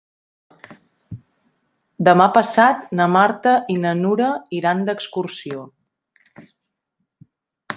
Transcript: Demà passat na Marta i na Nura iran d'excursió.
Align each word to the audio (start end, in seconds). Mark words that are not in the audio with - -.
Demà 2.07 2.27
passat 2.37 2.81
na 3.01 3.07
Marta 3.17 3.53
i 3.75 3.75
na 3.83 3.91
Nura 3.99 4.31
iran 4.61 4.83
d'excursió. 4.89 5.63